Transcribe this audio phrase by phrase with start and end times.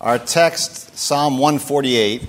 [0.00, 2.24] Our text, Psalm 148,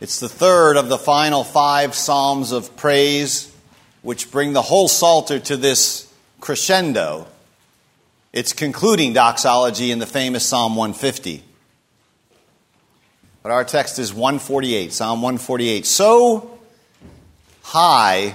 [0.00, 3.54] it's the third of the final five Psalms of praise,
[4.00, 7.26] which bring the whole Psalter to this crescendo.
[8.32, 11.44] Its concluding doxology in the famous Psalm 150.
[13.42, 15.84] But our text is 148, Psalm 148.
[15.84, 16.58] So
[17.64, 18.34] high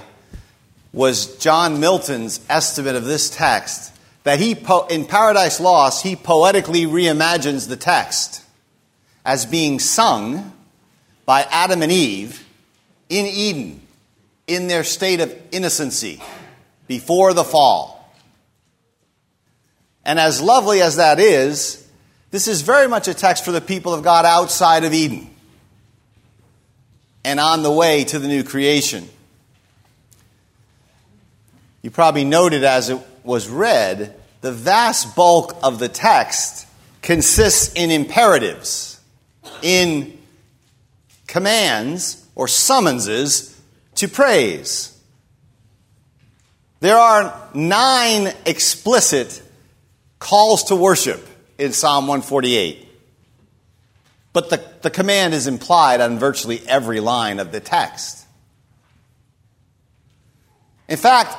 [0.92, 3.92] was John Milton's estimate of this text
[4.24, 4.56] that he,
[4.90, 8.42] in Paradise Lost, he poetically reimagines the text
[9.24, 10.52] as being sung
[11.24, 12.44] by Adam and Eve
[13.08, 13.80] in Eden
[14.46, 16.20] in their state of innocency
[16.86, 18.12] before the fall.
[20.04, 21.86] And as lovely as that is,
[22.30, 25.28] this is very much a text for the people of God outside of Eden
[27.24, 29.08] and on the way to the new creation.
[31.82, 36.66] You probably noted as it was read, the vast bulk of the text
[37.02, 39.00] consists in imperatives,
[39.62, 40.18] in
[41.26, 43.60] commands or summonses
[43.96, 44.96] to praise.
[46.80, 49.42] There are nine explicit
[50.18, 51.26] calls to worship
[51.58, 52.88] in Psalm 148.
[54.32, 58.24] But the, the command is implied on virtually every line of the text.
[60.88, 61.36] In fact,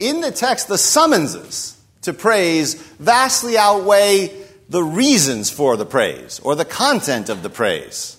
[0.00, 4.34] in the text, the summonses to praise vastly outweigh
[4.68, 8.16] the reasons for the praise or the content of the praise.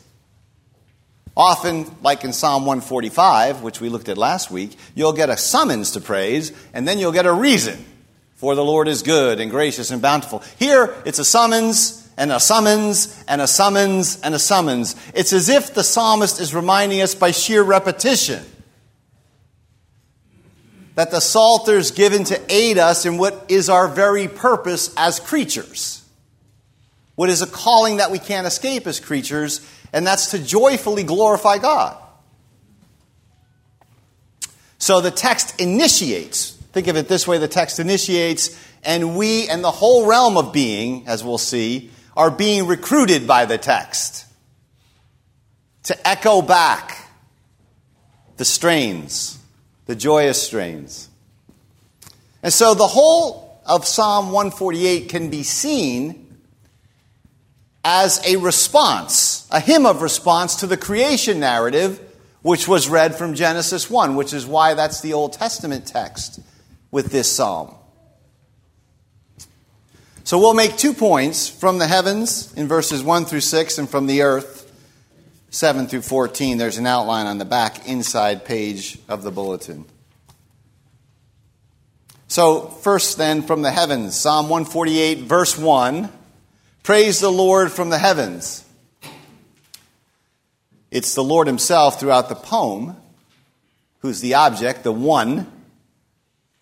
[1.37, 5.91] Often, like in Psalm 145, which we looked at last week, you'll get a summons
[5.91, 7.85] to praise, and then you'll get a reason.
[8.35, 10.43] For the Lord is good and gracious and bountiful.
[10.57, 14.95] Here, it's a summons and a summons and a summons and a summons.
[15.13, 18.43] It's as if the psalmist is reminding us by sheer repetition
[20.95, 25.19] that the Psalter is given to aid us in what is our very purpose as
[25.19, 26.03] creatures.
[27.15, 31.57] What is a calling that we can't escape as creatures, and that's to joyfully glorify
[31.57, 31.97] God.
[34.77, 36.51] So the text initiates.
[36.71, 40.53] Think of it this way the text initiates, and we and the whole realm of
[40.53, 44.25] being, as we'll see, are being recruited by the text
[45.83, 47.09] to echo back
[48.37, 49.38] the strains
[49.89, 51.09] the joyous strains.
[52.43, 56.37] And so the whole of Psalm 148 can be seen
[57.83, 61.99] as a response, a hymn of response to the creation narrative
[62.43, 66.39] which was read from Genesis 1, which is why that's the Old Testament text
[66.91, 67.73] with this psalm.
[70.23, 74.05] So we'll make two points from the heavens in verses 1 through 6 and from
[74.05, 74.58] the earth
[75.49, 76.57] 7 through 14.
[76.57, 79.85] There's an outline on the back inside page of the bulletin.
[82.27, 86.09] So, first then, from the heavens, Psalm 148, verse 1
[86.83, 88.63] Praise the Lord from the heavens.
[90.91, 92.95] It's the Lord Himself throughout the poem
[93.99, 95.51] who's the object, the one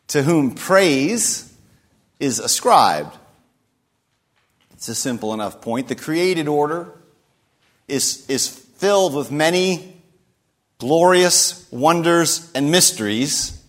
[0.07, 1.53] to whom praise
[2.19, 3.15] is ascribed.
[4.73, 5.87] It's a simple enough point.
[5.87, 6.91] The created order
[7.87, 10.01] is, is filled with many
[10.77, 13.61] glorious wonders and mysteries,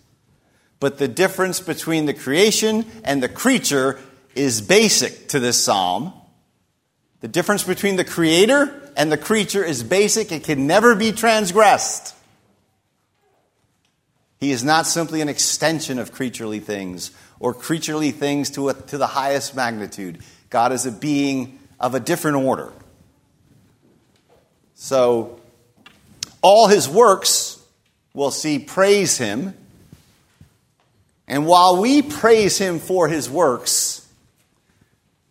[0.79, 3.99] but the difference between the creation and the creature
[4.35, 6.13] is basic to this psalm.
[7.21, 12.15] The difference between the creator and the creature is basic, it can never be transgressed.
[14.39, 18.97] He is not simply an extension of creaturely things or creaturely things to, a, to
[18.97, 20.19] the highest magnitude.
[20.49, 22.71] God is a being of a different order.
[24.81, 25.37] So,
[26.41, 27.61] all his works,
[28.13, 29.53] we'll see, praise him.
[31.27, 34.07] And while we praise him for his works,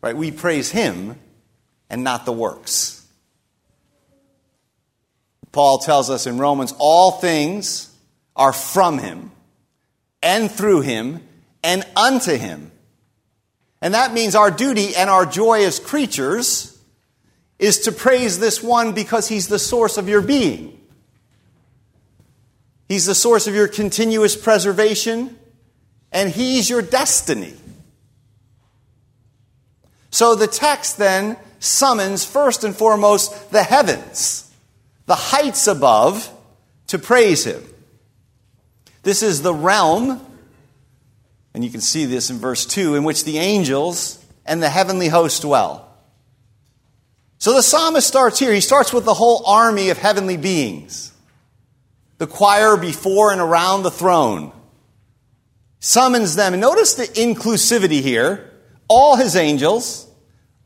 [0.02, 1.18] right, we praise him
[1.88, 3.02] and not the works.
[5.50, 7.90] Paul tells us in Romans all things
[8.36, 9.30] are from him
[10.22, 11.22] and through him
[11.64, 12.70] and unto him.
[13.80, 16.77] And that means our duty and our joy as creatures
[17.58, 20.80] is to praise this one because he's the source of your being.
[22.88, 25.36] He's the source of your continuous preservation,
[26.10, 27.54] and he's your destiny.
[30.10, 34.50] So the text then summons first and foremost the heavens,
[35.06, 36.32] the heights above,
[36.86, 37.62] to praise him.
[39.02, 40.24] This is the realm,
[41.52, 45.08] and you can see this in verse 2, in which the angels and the heavenly
[45.08, 45.87] host dwell.
[47.38, 48.52] So the psalmist starts here.
[48.52, 51.12] He starts with the whole army of heavenly beings,
[52.18, 54.52] the choir before and around the throne.
[55.80, 56.54] Summons them.
[56.54, 58.44] And notice the inclusivity here
[58.88, 60.08] all his angels,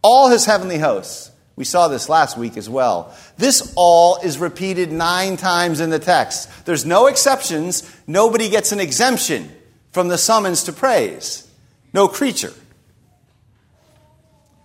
[0.01, 1.31] all his heavenly hosts.
[1.57, 3.15] We saw this last week as well.
[3.37, 6.65] This all is repeated nine times in the text.
[6.65, 7.83] There's no exceptions.
[8.07, 9.51] Nobody gets an exemption
[9.91, 11.47] from the summons to praise.
[11.93, 12.55] No creature.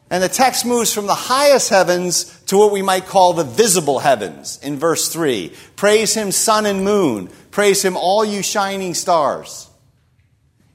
[0.10, 4.00] And the text moves from the highest heavens to what we might call the visible
[4.00, 5.54] heavens in verse 3.
[5.76, 7.30] Praise him, sun and moon.
[7.52, 9.70] Praise him, all you shining stars.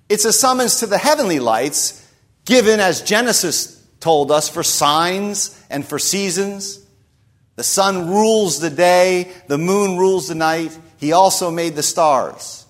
[0.09, 2.07] It's a summons to the heavenly lights
[2.45, 6.85] given, as Genesis told us, for signs and for seasons.
[7.57, 10.77] The sun rules the day, the moon rules the night.
[10.99, 12.67] He also made the stars.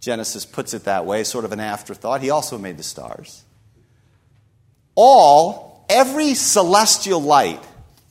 [0.00, 2.20] Genesis puts it that way, sort of an afterthought.
[2.20, 3.43] He also made the stars.
[4.94, 7.62] All, every celestial light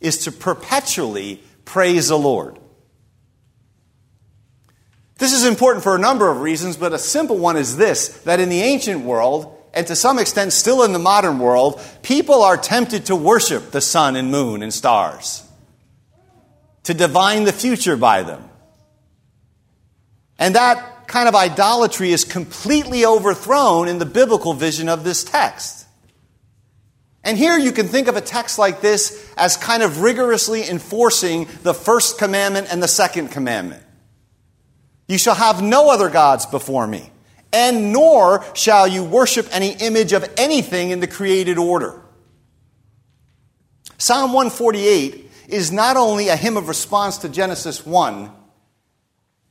[0.01, 2.59] is to perpetually praise the Lord.
[5.17, 8.39] This is important for a number of reasons, but a simple one is this that
[8.39, 12.57] in the ancient world, and to some extent still in the modern world, people are
[12.57, 15.43] tempted to worship the sun and moon and stars,
[16.83, 18.49] to divine the future by them.
[20.37, 25.82] And that kind of idolatry is completely overthrown in the biblical vision of this text.
[27.23, 31.47] And here you can think of a text like this as kind of rigorously enforcing
[31.63, 33.81] the first commandment and the second commandment.
[35.07, 37.11] You shall have no other gods before me,
[37.53, 42.01] and nor shall you worship any image of anything in the created order.
[43.97, 48.31] Psalm 148 is not only a hymn of response to Genesis 1,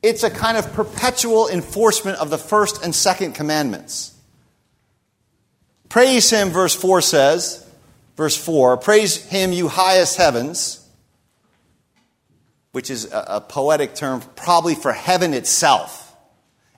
[0.03, 4.15] it's a kind of perpetual enforcement of the first and second commandments.
[5.89, 7.62] Praise him, verse 4 says,
[8.17, 10.87] verse 4 Praise him, you highest heavens,
[12.73, 16.17] which is a, poetic term probably for heaven itself,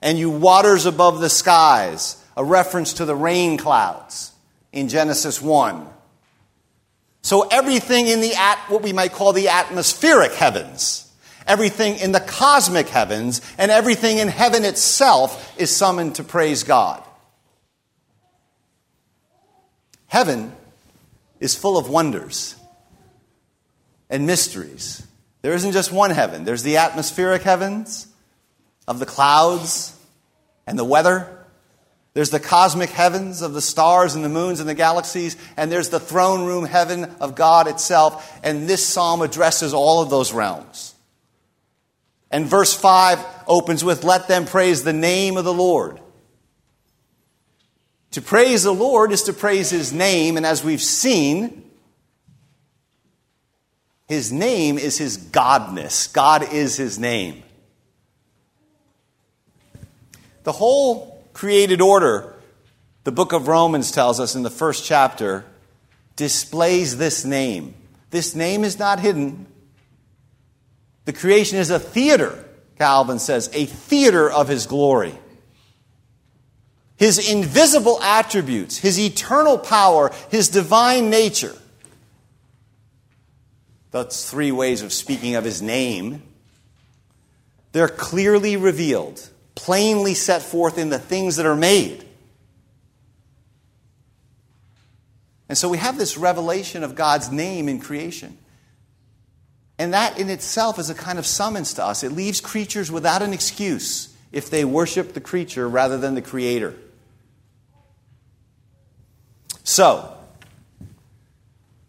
[0.01, 4.33] and you waters above the skies, a reference to the rain clouds
[4.71, 5.87] in Genesis 1.
[7.21, 11.11] So everything in the at, what we might call the atmospheric heavens,
[11.47, 17.01] everything in the cosmic heavens, and everything in heaven itself is summoned to praise God.
[20.07, 20.51] Heaven
[21.39, 22.55] is full of wonders
[24.09, 25.05] and mysteries.
[25.41, 28.07] There isn't just one heaven, there's the atmospheric heavens
[28.87, 29.97] of the clouds
[30.67, 31.31] and the weather.
[32.13, 35.89] There's the cosmic heavens of the stars and the moons and the galaxies, and there's
[35.89, 38.39] the throne room heaven of God itself.
[38.41, 40.95] And this psalm addresses all of those realms.
[42.31, 45.99] And verse 5 opens with, Let them praise the name of the Lord.
[48.15, 51.69] To praise the Lord is to praise His name, and as we've seen,
[54.07, 56.13] His name is His Godness.
[56.13, 57.43] God is His name.
[60.43, 62.33] The whole created order,
[63.03, 65.43] the book of Romans tells us in the first chapter,
[66.15, 67.73] displays this name.
[68.11, 69.45] This name is not hidden.
[71.03, 72.45] The creation is a theater,
[72.77, 75.15] Calvin says, a theater of His glory.
[76.97, 81.55] His invisible attributes, His eternal power, His divine nature.
[83.91, 86.23] That's three ways of speaking of His name.
[87.73, 92.05] They're clearly revealed, plainly set forth in the things that are made.
[95.47, 98.37] And so we have this revelation of God's name in creation.
[99.77, 102.03] And that in itself is a kind of summons to us.
[102.03, 106.75] It leaves creatures without an excuse if they worship the creature rather than the creator.
[109.65, 110.15] So,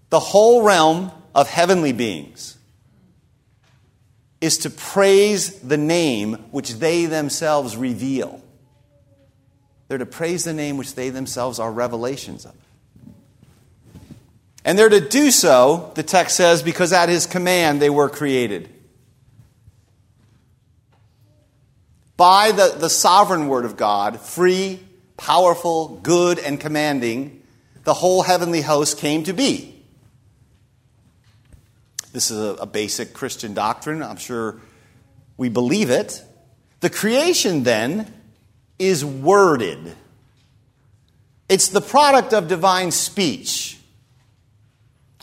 [0.08, 2.56] the whole realm of heavenly beings
[4.40, 8.42] is to praise the name which they themselves reveal.
[9.88, 12.54] They're to praise the name which they themselves are revelations of.
[14.64, 18.70] And they're to do so, the text says, because at his command they were created.
[22.16, 24.80] By the, the sovereign word of God, free,
[25.18, 27.42] powerful, good, and commanding,
[27.86, 29.72] the whole heavenly host came to be.
[32.12, 34.02] This is a, a basic Christian doctrine.
[34.02, 34.60] I'm sure
[35.36, 36.20] we believe it.
[36.80, 38.12] The creation, then,
[38.80, 39.94] is worded.
[41.48, 43.78] It's the product of divine speech.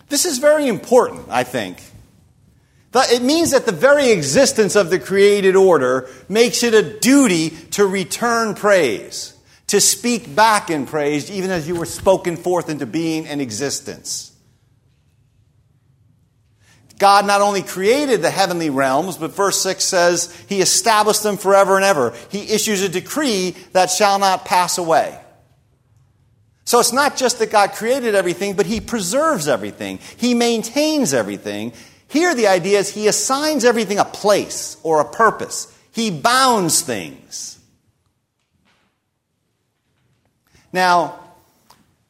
[0.08, 1.84] This is very important, I think.
[2.96, 7.86] It means that the very existence of the created order makes it a duty to
[7.86, 9.33] return praise
[9.68, 14.30] to speak back in praise, even as you were spoken forth into being and existence.
[17.00, 21.76] God not only created the heavenly realms, but verse 6 says he established them forever
[21.76, 22.14] and ever.
[22.30, 25.20] He issues a decree that shall not pass away.
[26.66, 31.74] So it's not just that God created everything, but He preserves everything, He maintains everything.
[32.08, 37.53] Here, the idea is He assigns everything a place or a purpose, He bounds things.
[40.74, 41.20] Now,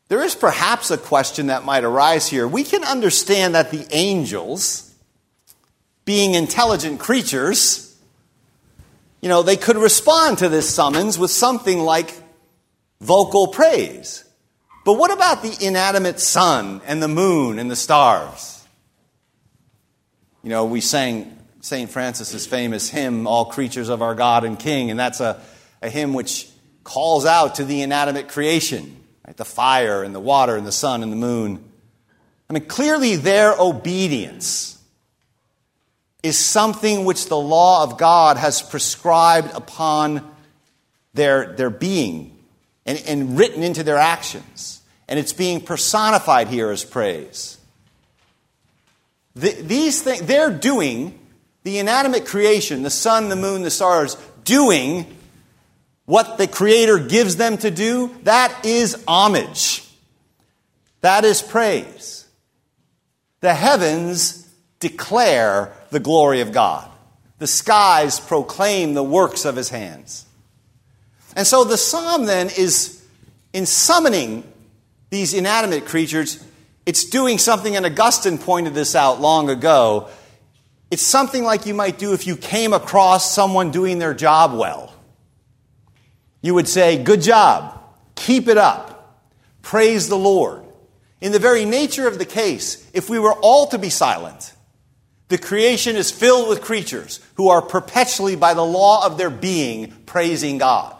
[0.07, 2.47] there is perhaps a question that might arise here.
[2.47, 4.93] We can understand that the angels,
[6.05, 7.95] being intelligent creatures,
[9.21, 12.13] you know, they could respond to this summons with something like
[13.01, 14.23] vocal praise.
[14.85, 18.65] But what about the inanimate sun and the moon and the stars?
[20.41, 21.89] You know, we sang St.
[21.89, 25.41] Francis's famous hymn, All Creatures of Our God and King, and that's a,
[25.81, 26.49] a hymn which
[26.83, 29.37] calls out to the inanimate creation, right?
[29.37, 31.63] the fire and the water and the sun and the moon.
[32.49, 34.77] I mean, clearly their obedience
[36.21, 40.29] is something which the law of God has prescribed upon
[41.13, 42.37] their, their being
[42.85, 44.81] and, and written into their actions.
[45.07, 47.57] And it's being personified here as praise.
[49.35, 51.19] The, these things, they're doing
[51.63, 55.05] the inanimate creation, the sun, the moon, the stars, doing
[56.05, 58.15] what the Creator gives them to do.
[58.23, 59.87] That is homage.
[61.01, 62.25] That is praise.
[63.41, 66.89] The heavens declare the glory of God.
[67.39, 70.25] The skies proclaim the works of his hands.
[71.35, 73.03] And so the psalm then is,
[73.51, 74.43] in summoning
[75.09, 76.43] these inanimate creatures,
[76.85, 80.09] it's doing something, and Augustine pointed this out long ago.
[80.91, 84.92] It's something like you might do if you came across someone doing their job well.
[86.43, 87.81] You would say, Good job,
[88.13, 89.19] keep it up,
[89.63, 90.63] praise the Lord.
[91.19, 94.53] In the very nature of the case, if we were all to be silent,
[95.29, 99.91] the creation is filled with creatures who are perpetually, by the law of their being,
[100.05, 100.95] praising God.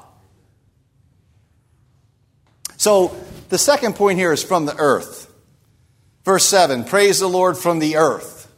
[2.77, 3.15] So
[3.49, 5.31] the second point here is from the earth.
[6.23, 8.51] Verse 7 Praise the Lord from the earth.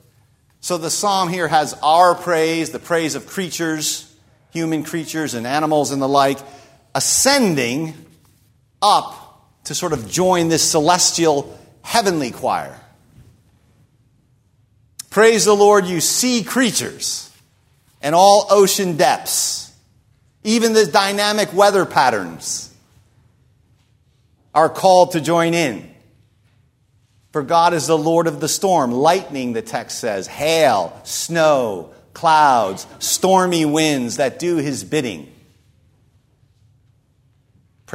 [0.62, 4.12] So the psalm here has our praise, the praise of creatures,
[4.52, 6.40] human creatures and animals and the like,
[6.96, 7.94] ascending
[8.82, 12.80] up to sort of join this celestial heavenly choir.
[15.12, 17.32] Praise the Lord, you sea creatures
[18.02, 19.74] and all ocean depths,
[20.44, 22.74] even the dynamic weather patterns
[24.54, 25.94] are called to join in.
[27.32, 28.92] For God is the Lord of the storm.
[28.92, 35.35] Lightning, the text says, hail, snow, clouds, stormy winds that do his bidding.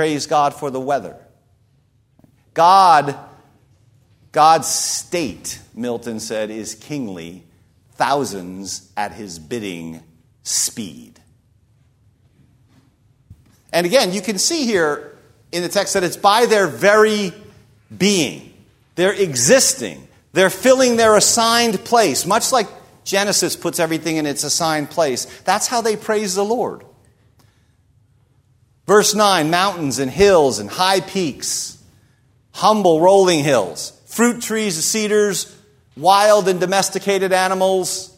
[0.01, 1.15] Praise God for the weather.
[2.55, 3.19] God,
[4.33, 7.45] God's state, Milton said, is kingly,
[7.97, 10.03] thousands at his bidding
[10.43, 11.21] speed.
[13.75, 15.19] And again, you can see here
[15.53, 17.35] in the text that it's by their very
[17.95, 18.55] being.
[18.95, 20.09] They're existing.
[20.33, 22.69] They're filling their assigned place, much like
[23.05, 25.27] Genesis puts everything in its assigned place.
[25.41, 26.87] That's how they praise the Lord.
[28.91, 31.81] Verse 9 mountains and hills and high peaks,
[32.51, 35.57] humble rolling hills, fruit trees, and cedars,
[35.97, 38.13] wild and domesticated animals,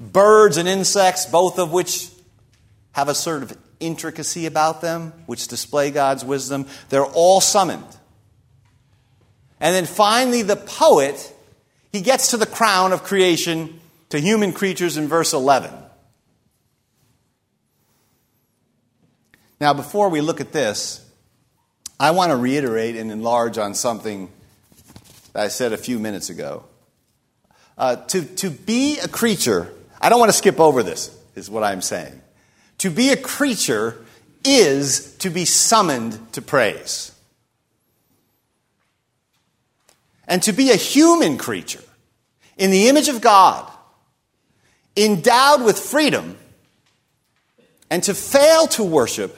[0.00, 2.08] birds and insects, both of which
[2.92, 6.66] have a sort of intricacy about them, which display God's wisdom.
[6.88, 7.84] They're all summoned.
[9.60, 11.34] And then finally, the poet,
[11.92, 15.70] he gets to the crown of creation to human creatures in verse 11.
[19.60, 21.04] Now, before we look at this,
[21.98, 24.30] I want to reiterate and enlarge on something
[25.34, 26.64] that I said a few minutes ago.
[27.76, 31.62] Uh, to, to be a creature, I don't want to skip over this, is what
[31.62, 32.22] I'm saying.
[32.78, 34.02] To be a creature
[34.46, 37.12] is to be summoned to praise.
[40.26, 41.84] And to be a human creature
[42.56, 43.70] in the image of God,
[44.96, 46.38] endowed with freedom,
[47.90, 49.36] and to fail to worship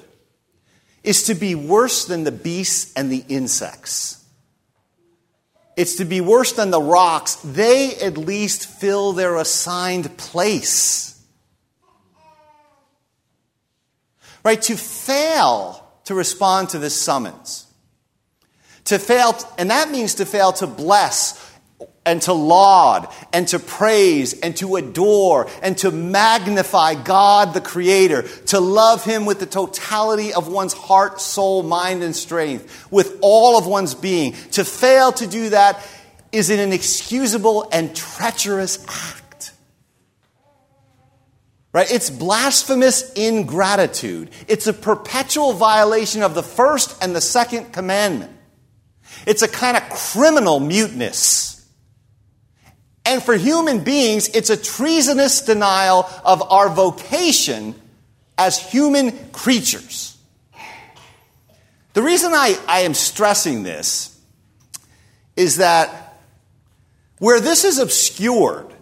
[1.05, 4.25] is to be worse than the beasts and the insects.
[5.77, 7.37] It's to be worse than the rocks.
[7.37, 11.21] They at least fill their assigned place.
[14.45, 14.61] Right?
[14.63, 17.67] To fail to respond to this summons.
[18.87, 21.39] To fail, and that means to fail to bless
[22.05, 28.23] and to laud and to praise and to adore and to magnify God the Creator,
[28.47, 33.59] to love Him with the totality of one's heart, soul, mind, and strength, with all
[33.59, 34.33] of one's being.
[34.53, 35.87] To fail to do that
[36.33, 39.53] is an inexcusable and treacherous act.
[41.73, 41.91] Right?
[41.91, 44.31] It's blasphemous ingratitude.
[44.47, 48.31] It's a perpetual violation of the first and the second commandment.
[49.27, 51.52] It's a kind of criminal muteness.
[53.05, 57.75] And for human beings, it's a treasonous denial of our vocation
[58.39, 60.17] as human creatures.
[61.95, 64.19] The reason I, I am stressing this
[65.37, 66.17] is that
[67.19, 68.73] where this is obscured,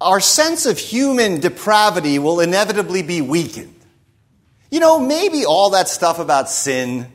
[0.00, 3.74] our sense of human depravity will inevitably be weakened.
[4.70, 7.06] You know, maybe all that stuff about sin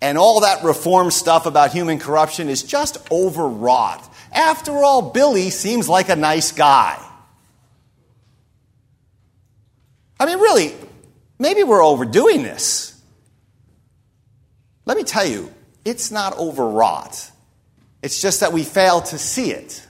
[0.00, 4.12] and all that reform stuff about human corruption is just overwrought.
[4.36, 7.02] After all, Billy seems like a nice guy.
[10.20, 10.74] I mean, really,
[11.38, 13.00] maybe we're overdoing this.
[14.84, 15.52] Let me tell you,
[15.84, 17.30] it's not overwrought.
[18.02, 19.82] It's just that we fail to see it.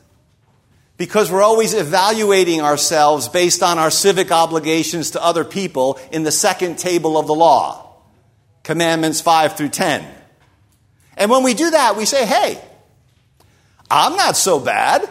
[0.96, 6.32] Because we're always evaluating ourselves based on our civic obligations to other people in the
[6.32, 7.82] second table of the law
[8.62, 10.04] Commandments 5 through 10.
[11.16, 12.60] And when we do that, we say, hey,
[13.90, 15.08] I'm not so bad,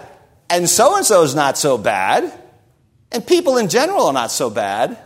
[0.50, 2.32] and so and so is not so bad,
[3.12, 4.98] and people in general are not so bad.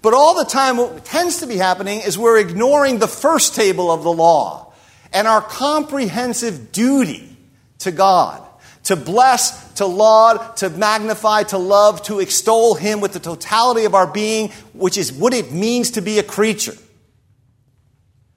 [0.00, 3.90] But all the time, what tends to be happening is we're ignoring the first table
[3.90, 4.72] of the law
[5.12, 7.36] and our comprehensive duty
[7.78, 8.48] to God
[8.88, 13.94] to bless, to laud, to magnify, to love, to extol Him with the totality of
[13.94, 16.74] our being, which is what it means to be a creature.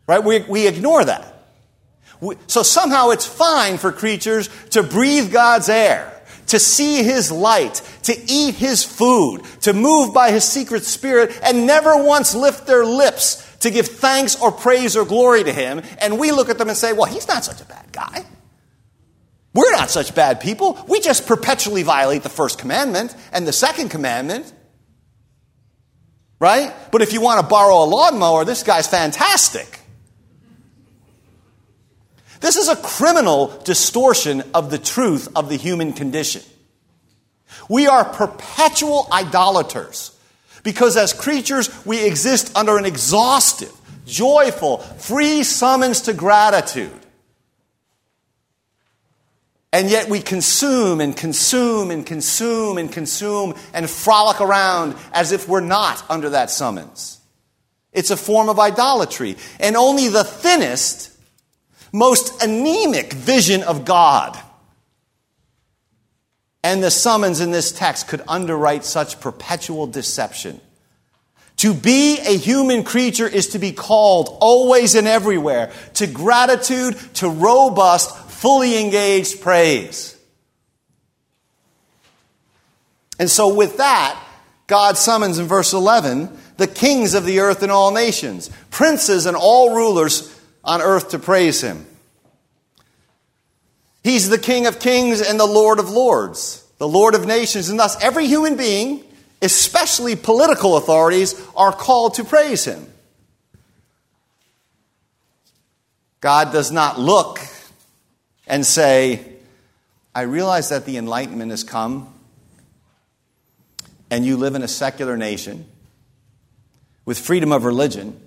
[0.08, 0.22] Right?
[0.22, 1.31] We, we ignore that.
[2.48, 6.14] So somehow it's fine for creatures to breathe God's air,
[6.48, 11.66] to see His light, to eat His food, to move by His secret spirit, and
[11.66, 15.82] never once lift their lips to give thanks or praise or glory to Him.
[16.00, 18.26] And we look at them and say, well, He's not such a bad guy.
[19.54, 20.84] We're not such bad people.
[20.88, 24.52] We just perpetually violate the first commandment and the second commandment.
[26.40, 26.74] Right?
[26.92, 29.81] But if you want to borrow a lawnmower, this guy's fantastic.
[32.42, 36.42] This is a criminal distortion of the truth of the human condition.
[37.70, 40.18] We are perpetual idolaters
[40.64, 43.72] because as creatures we exist under an exhaustive,
[44.06, 46.92] joyful, free summons to gratitude.
[49.72, 55.48] And yet we consume and consume and consume and consume and frolic around as if
[55.48, 57.20] we're not under that summons.
[57.94, 59.38] It's a form of idolatry.
[59.60, 61.11] And only the thinnest
[61.92, 64.38] most anemic vision of God.
[66.64, 70.62] And the summons in this text could underwrite such perpetual deception.
[71.58, 77.30] To be a human creature is to be called always and everywhere to gratitude, to
[77.30, 80.18] robust, fully engaged praise.
[83.20, 84.20] And so, with that,
[84.66, 89.38] God summons in verse 11 the kings of the earth and all nations, princes and
[89.38, 91.86] all rulers on earth to praise him.
[94.04, 97.80] He's the King of kings and the Lord of lords, the Lord of nations, and
[97.80, 99.04] thus every human being,
[99.42, 102.88] especially political authorities, are called to praise him.
[106.20, 107.40] God does not look
[108.48, 109.26] and say,
[110.14, 112.14] I realize that the Enlightenment has come,
[114.10, 115.66] and you live in a secular nation
[117.06, 118.20] with freedom of religion.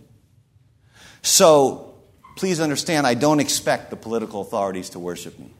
[1.23, 1.84] So
[2.37, 5.51] please understand, I don't expect the political authorities to worship me.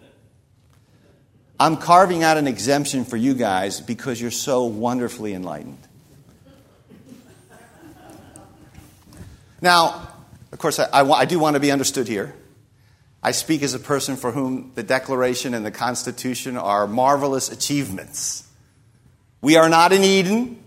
[1.59, 5.79] I'm carving out an exemption for you guys because you're so wonderfully enlightened.
[9.61, 10.09] Now,
[10.53, 12.35] of course, I, I, I, do want to be understood here.
[13.23, 18.47] I speak as a person for whom the Declaration and the Constitution are marvelous achievements.
[19.41, 20.63] We are not in Eden,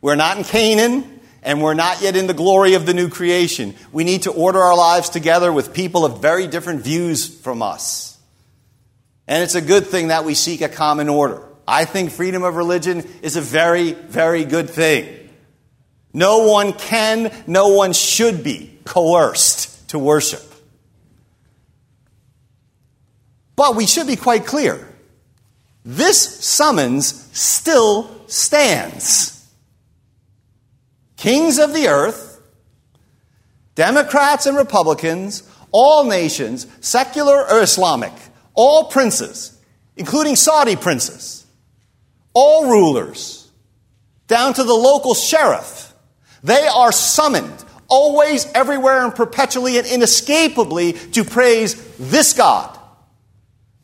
[0.00, 3.74] we're not in Canaan, and we're not yet in the glory of the new creation.
[3.92, 8.18] We need to order our lives together with people of very different views from us.
[9.26, 11.42] And it's a good thing that we seek a common order.
[11.66, 15.30] I think freedom of religion is a very, very good thing.
[16.12, 20.42] No one can, no one should be coerced to worship.
[23.54, 24.88] But we should be quite clear.
[25.84, 29.39] This summons still stands.
[31.20, 32.40] Kings of the earth,
[33.74, 38.12] Democrats and Republicans, all nations, secular or Islamic,
[38.54, 39.54] all princes,
[39.98, 41.44] including Saudi princes,
[42.32, 43.50] all rulers,
[44.28, 45.92] down to the local sheriff,
[46.42, 52.78] they are summoned always, everywhere, and perpetually and inescapably to praise this God,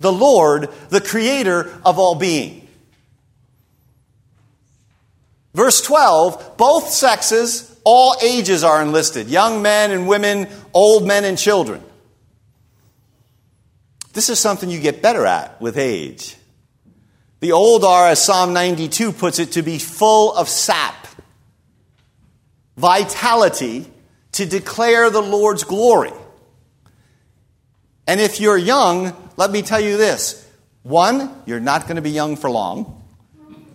[0.01, 2.66] the Lord, the creator of all being.
[5.57, 11.38] Verse 12, both sexes, all ages are enlisted young men and women, old men and
[11.38, 11.83] children.
[14.12, 16.37] This is something you get better at with age.
[17.40, 21.07] The old are, as Psalm 92 puts it, to be full of sap,
[22.77, 23.90] vitality
[24.33, 26.12] to declare the Lord's glory.
[28.07, 30.47] And if you're young, let me tell you this.
[30.83, 33.05] One, you're not going to be young for long.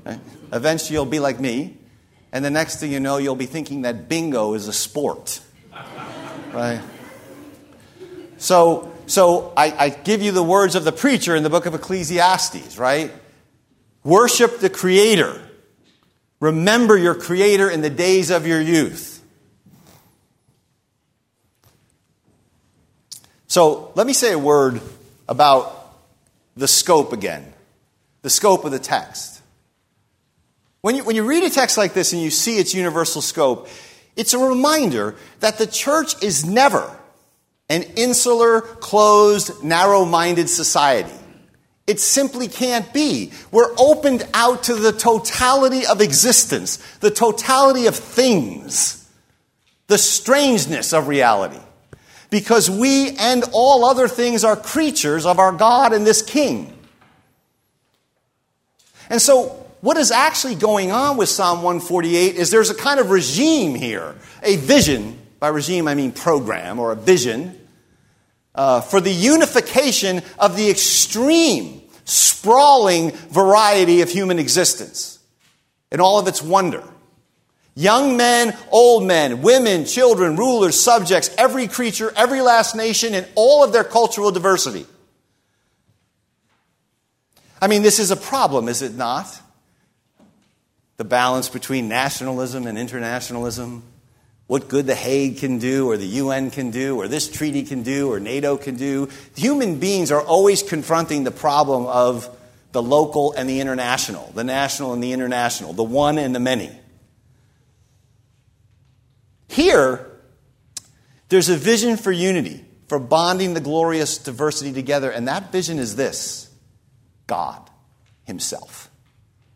[0.06, 0.20] Right?
[0.52, 1.78] Eventually, you'll be like me.
[2.32, 5.42] And the next thing you know, you'll be thinking that bingo is a sport.
[6.54, 6.82] Right?
[8.38, 11.74] So, so I, I give you the words of the preacher in the book of
[11.74, 13.12] Ecclesiastes, right?
[14.04, 15.40] Worship the Creator.
[16.40, 19.24] Remember your Creator in the days of your youth.
[23.48, 24.82] So let me say a word
[25.28, 25.94] about
[26.56, 27.54] the scope again,
[28.22, 29.41] the scope of the text.
[30.82, 33.68] When you, when you read a text like this and you see its universal scope,
[34.16, 36.98] it's a reminder that the church is never
[37.70, 41.14] an insular, closed, narrow minded society.
[41.88, 43.32] It simply can't be.
[43.52, 49.10] We're opened out to the totality of existence, the totality of things,
[49.88, 51.60] the strangeness of reality.
[52.30, 56.78] Because we and all other things are creatures of our God and this King.
[59.10, 63.10] And so, what is actually going on with Psalm 148 is there's a kind of
[63.10, 65.20] regime here, a vision.
[65.40, 67.60] By regime, I mean program or a vision
[68.54, 75.20] uh, for the unification of the extreme, sprawling variety of human existence
[75.92, 76.84] and all of its wonder.
[77.74, 83.64] Young men, old men, women, children, rulers, subjects, every creature, every last nation, and all
[83.64, 84.86] of their cultural diversity.
[87.62, 89.42] I mean, this is a problem, is it not?
[91.02, 93.82] The balance between nationalism and internationalism,
[94.46, 97.82] what good the Hague can do, or the UN can do, or this treaty can
[97.82, 99.10] do, or NATO can do.
[99.36, 102.30] Human beings are always confronting the problem of
[102.72, 106.70] the local and the international, the national and the international, the one and the many.
[109.48, 110.08] Here,
[111.30, 115.96] there's a vision for unity, for bonding the glorious diversity together, and that vision is
[115.96, 116.48] this
[117.26, 117.72] God
[118.24, 118.91] Himself.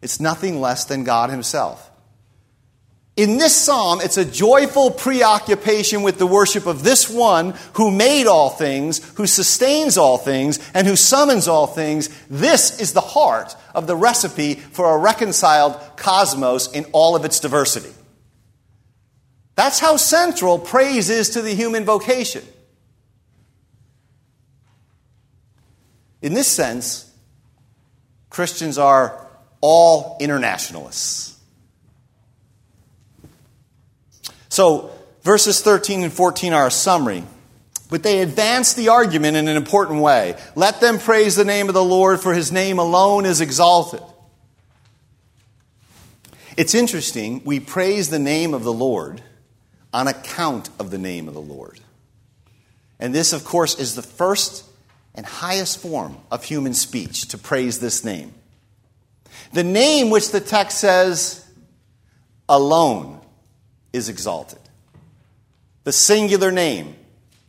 [0.02, 1.92] It's nothing less than God Himself.
[3.18, 8.28] In this psalm, it's a joyful preoccupation with the worship of this one who made
[8.28, 12.10] all things, who sustains all things, and who summons all things.
[12.30, 17.40] This is the heart of the recipe for a reconciled cosmos in all of its
[17.40, 17.94] diversity.
[19.56, 22.44] That's how central praise is to the human vocation.
[26.22, 27.10] In this sense,
[28.30, 29.25] Christians are
[29.62, 31.38] all internationalists.
[34.50, 34.92] So,
[35.24, 37.24] verses 13 and 14 are a summary,
[37.90, 40.36] but they advance the argument in an important way.
[40.56, 44.02] Let them praise the name of the Lord, for his name alone is exalted.
[46.58, 49.22] It's interesting, we praise the name of the Lord
[49.94, 51.80] on account of the name of the Lord.
[53.00, 54.64] And this, of course, is the first
[55.14, 58.34] and highest form of human speech to praise this name.
[59.54, 61.46] The name which the text says
[62.50, 63.22] alone
[63.94, 64.60] is exalted.
[65.84, 66.96] The singular name,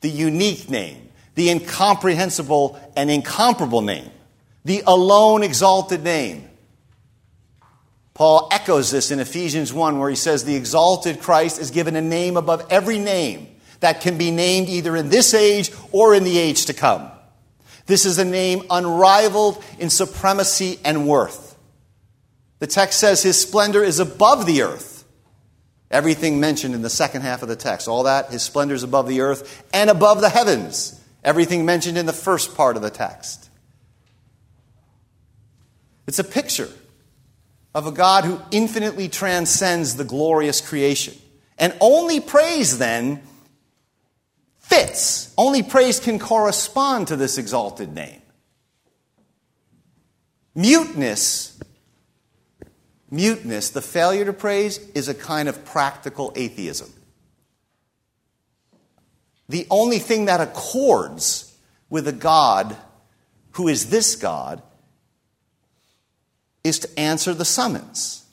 [0.00, 4.10] the unique name, the incomprehensible and incomparable name,
[4.64, 6.48] the alone exalted name.
[8.14, 12.00] Paul echoes this in Ephesians 1, where he says, The exalted Christ is given a
[12.00, 13.48] name above every name
[13.80, 17.10] that can be named either in this age or in the age to come.
[17.84, 21.45] This is a name unrivaled in supremacy and worth.
[22.58, 24.96] The text says his splendor is above the earth
[25.90, 27.86] Everything mentioned in the second half of the text.
[27.86, 31.00] All that, his splendor is above the earth and above the heavens.
[31.22, 33.48] Everything mentioned in the first part of the text.
[36.06, 36.68] It's a picture
[37.74, 41.14] of a God who infinitely transcends the glorious creation.
[41.58, 43.22] And only praise then
[44.58, 48.22] fits, only praise can correspond to this exalted name.
[50.54, 51.58] Muteness
[53.16, 56.92] Muteness, the failure to praise, is a kind of practical atheism.
[59.48, 61.56] The only thing that accords
[61.88, 62.76] with a God
[63.52, 64.62] who is this God
[66.62, 68.24] is to answer the summons,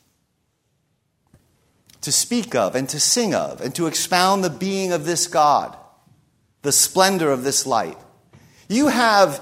[2.02, 5.78] to speak of and to sing of, and to expound the being of this God,
[6.62, 7.98] the splendor of this light.
[8.67, 9.39] You have,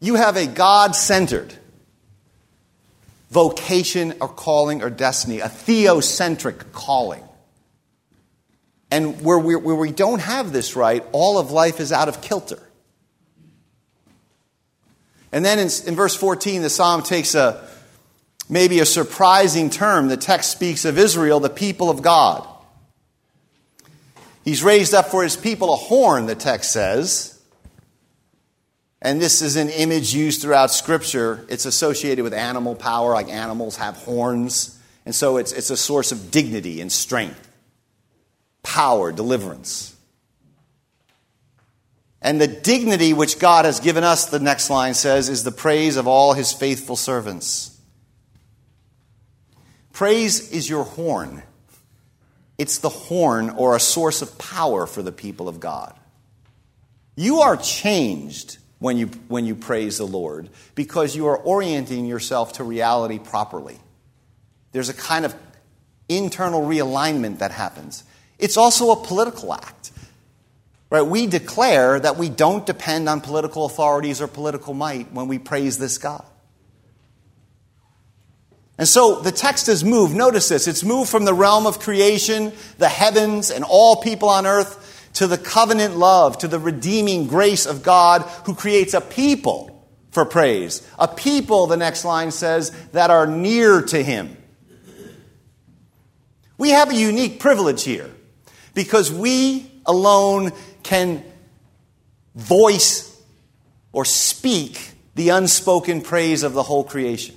[0.00, 1.54] you have a God centered,
[3.34, 7.22] vocation or calling or destiny, a theocentric calling.
[8.92, 12.22] And where we, where we don't have this right, all of life is out of
[12.22, 12.62] kilter.
[15.32, 17.68] And then in, in verse 14, the psalm takes a
[18.48, 20.06] maybe a surprising term.
[20.06, 22.46] The text speaks of Israel, the people of God.
[24.44, 27.33] He's raised up for his people a horn, the text says.
[29.04, 31.44] And this is an image used throughout Scripture.
[31.50, 34.80] It's associated with animal power, like animals have horns.
[35.04, 37.52] And so it's, it's a source of dignity and strength,
[38.62, 39.94] power, deliverance.
[42.22, 45.98] And the dignity which God has given us, the next line says, is the praise
[45.98, 47.78] of all his faithful servants.
[49.92, 51.42] Praise is your horn.
[52.56, 55.94] It's the horn or a source of power for the people of God.
[57.16, 62.52] You are changed when you, when you praise the Lord because you are orienting yourself
[62.54, 63.78] to reality properly.
[64.72, 65.34] There's a kind of
[66.06, 68.04] internal realignment that happens.
[68.38, 69.90] It's also a political act.
[70.90, 71.00] Right?
[71.00, 75.78] We declare that we don't depend on political authorities or political might when we praise
[75.78, 76.26] this God.
[78.76, 80.14] And so the text has moved.
[80.14, 80.68] Notice this.
[80.68, 84.83] It's moved from the realm of creation, the heavens, and all people on earth
[85.14, 90.24] to the covenant love, to the redeeming grace of God who creates a people for
[90.24, 90.86] praise.
[90.98, 94.36] A people, the next line says, that are near to Him.
[96.56, 98.10] We have a unique privilege here
[98.74, 101.24] because we alone can
[102.34, 103.10] voice
[103.92, 107.36] or speak the unspoken praise of the whole creation.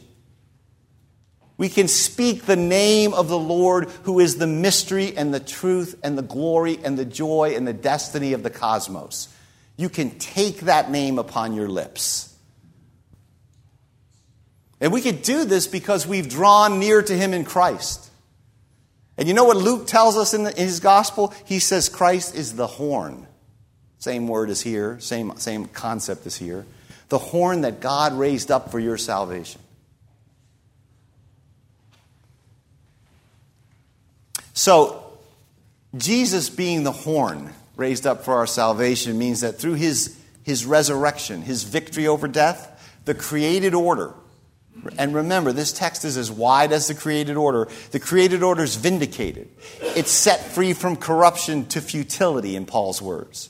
[1.58, 6.00] We can speak the name of the Lord, who is the mystery and the truth
[6.04, 9.28] and the glory and the joy and the destiny of the cosmos.
[9.76, 12.36] You can take that name upon your lips.
[14.80, 18.08] And we can do this because we've drawn near to him in Christ.
[19.18, 21.34] And you know what Luke tells us in, the, in his gospel?
[21.46, 23.26] He says Christ is the horn.
[23.98, 26.68] Same word is here, same, same concept is here.
[27.10, 29.60] The horn that God raised up for your salvation.
[34.58, 35.04] So,
[35.96, 41.44] Jesus being the horn raised up for our salvation means that through his, his resurrection,
[41.44, 44.16] his victory over death, the created order,
[44.98, 47.68] and remember, this text is as wide as the created order.
[47.92, 49.48] The created order is vindicated.
[49.80, 53.50] It's set free from corruption to futility, in Paul's words.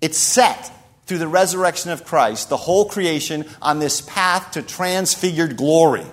[0.00, 0.72] It's set
[1.06, 6.06] through the resurrection of Christ, the whole creation, on this path to transfigured glory.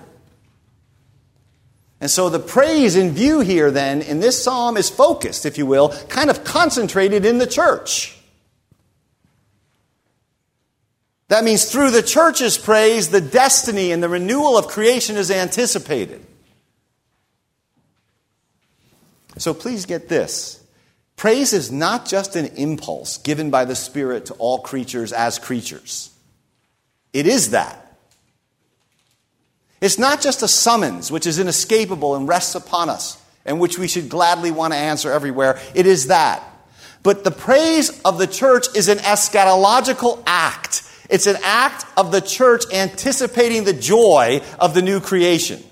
[2.02, 5.66] And so the praise in view here, then, in this psalm is focused, if you
[5.66, 8.18] will, kind of concentrated in the church.
[11.28, 16.26] That means through the church's praise, the destiny and the renewal of creation is anticipated.
[19.38, 20.64] So please get this.
[21.16, 26.12] Praise is not just an impulse given by the Spirit to all creatures as creatures.
[27.12, 27.89] It is that.
[29.82, 33.88] It's not just a summons, which is inescapable and rests upon us, and which we
[33.88, 35.60] should gladly want to answer everywhere.
[35.74, 36.44] It is that.
[37.02, 40.84] But the praise of the church is an eschatological act.
[41.10, 45.64] It's an act of the church anticipating the joy of the new creation.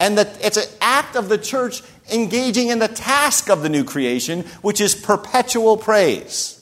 [0.00, 1.80] And that it's an act of the church
[2.12, 6.61] engaging in the task of the new creation, which is perpetual praise.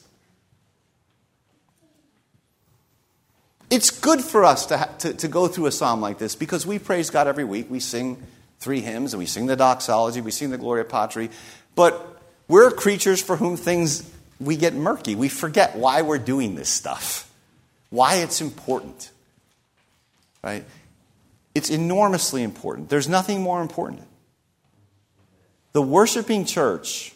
[3.70, 6.66] It's good for us to, ha- to, to go through a psalm like this because
[6.66, 7.70] we praise God every week.
[7.70, 8.20] We sing
[8.58, 11.30] three hymns and we sing the doxology, we sing the Gloria Patri,
[11.76, 14.08] but we're creatures for whom things
[14.40, 15.14] we get murky.
[15.14, 17.30] We forget why we're doing this stuff,
[17.90, 19.10] why it's important.
[20.42, 20.64] Right?
[21.54, 22.88] It's enormously important.
[22.88, 24.02] There's nothing more important.
[25.72, 27.14] The worshiping church,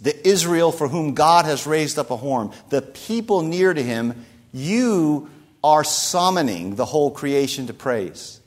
[0.00, 4.24] the Israel for whom God has raised up a horn, the people near to him,
[4.52, 5.28] you
[5.64, 8.40] are summoning the whole creation to praise.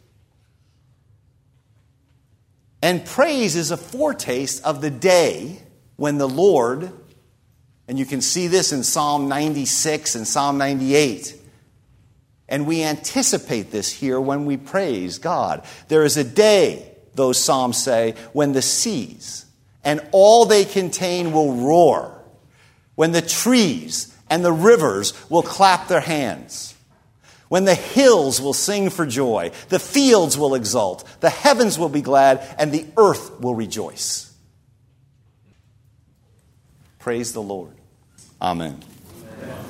[2.81, 5.59] And praise is a foretaste of the day
[5.95, 6.91] when the Lord,
[7.87, 11.41] and you can see this in Psalm 96 and Psalm 98,
[12.47, 15.63] and we anticipate this here when we praise God.
[15.87, 19.45] There is a day, those Psalms say, when the seas
[19.83, 22.21] and all they contain will roar,
[22.93, 26.74] when the trees and the rivers will clap their hands
[27.47, 32.01] when the hills will sing for joy, the fields will exult, the heavens will be
[32.01, 34.33] glad, and the earth will rejoice.
[36.99, 37.73] Praise the Lord.
[38.41, 38.81] Amen.
[39.43, 39.65] Amen.